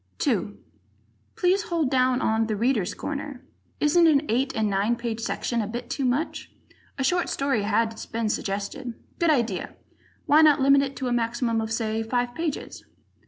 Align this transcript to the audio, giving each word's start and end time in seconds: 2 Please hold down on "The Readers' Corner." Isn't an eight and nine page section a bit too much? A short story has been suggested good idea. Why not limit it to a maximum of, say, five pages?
2 0.17 0.57
Please 1.35 1.61
hold 1.61 1.91
down 1.91 2.21
on 2.23 2.47
"The 2.47 2.55
Readers' 2.55 2.95
Corner." 2.95 3.45
Isn't 3.79 4.07
an 4.07 4.23
eight 4.29 4.51
and 4.55 4.67
nine 4.67 4.95
page 4.95 5.19
section 5.21 5.61
a 5.61 5.67
bit 5.67 5.91
too 5.91 6.05
much? 6.05 6.51
A 6.97 7.03
short 7.03 7.29
story 7.29 7.61
has 7.61 8.07
been 8.07 8.27
suggested 8.27 8.95
good 9.19 9.29
idea. 9.29 9.75
Why 10.25 10.41
not 10.41 10.59
limit 10.59 10.81
it 10.81 10.95
to 10.95 11.07
a 11.07 11.13
maximum 11.13 11.61
of, 11.61 11.71
say, 11.71 12.01
five 12.01 12.33
pages? 12.33 12.83